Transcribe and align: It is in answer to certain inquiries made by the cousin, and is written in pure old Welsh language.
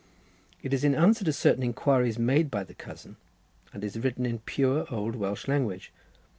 It 0.63 0.73
is 0.73 0.83
in 0.83 0.95
answer 0.95 1.23
to 1.25 1.31
certain 1.31 1.61
inquiries 1.61 2.17
made 2.17 2.49
by 2.49 2.63
the 2.63 2.73
cousin, 2.73 3.17
and 3.71 3.83
is 3.83 3.99
written 3.99 4.25
in 4.25 4.39
pure 4.39 4.87
old 4.91 5.15
Welsh 5.15 5.47
language. 5.47 5.91